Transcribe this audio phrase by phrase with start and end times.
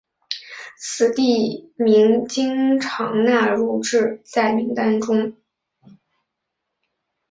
[0.79, 5.37] 此地名经常纳入至的名单中。